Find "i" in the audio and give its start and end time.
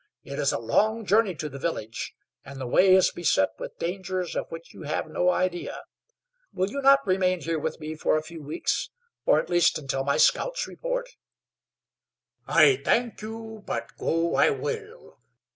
12.47-12.81, 14.33-14.49